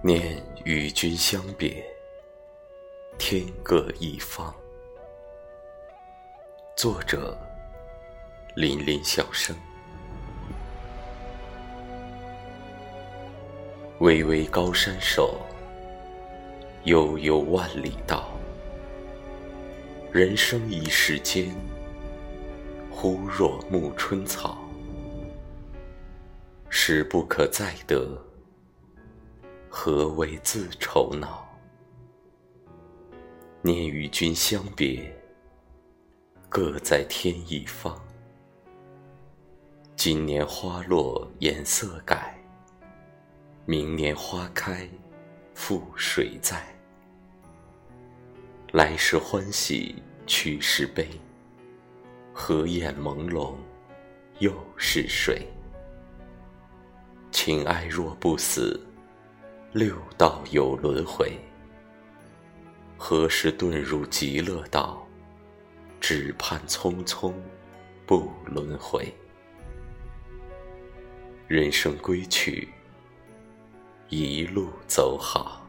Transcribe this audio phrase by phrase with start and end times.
[0.00, 1.84] 念与君相别，
[3.18, 4.54] 天各一方。
[6.76, 7.36] 作者：
[8.54, 9.56] 林林小生。
[13.98, 15.40] 巍巍高山首，
[16.84, 18.28] 悠悠万里道。
[20.12, 21.52] 人生一世间，
[22.88, 24.58] 忽若暮春草。
[26.68, 28.16] 时不可再得，
[29.80, 31.48] 何为自愁恼？
[33.62, 35.16] 念与君相别，
[36.48, 37.96] 各在天一方。
[39.94, 42.36] 今年花落颜色改，
[43.66, 44.90] 明年花开
[45.54, 46.60] 复谁在？
[48.72, 51.08] 来时欢喜，去时悲。
[52.32, 53.54] 合眼朦胧，
[54.40, 55.46] 又是谁？
[57.30, 58.84] 情爱若不死，
[59.70, 61.30] 六道有轮回。
[62.96, 65.06] 何时遁入极乐道？
[66.00, 67.34] 只盼匆匆
[68.06, 69.12] 不轮回。
[71.46, 72.70] 人生归去，
[74.08, 75.67] 一路走好。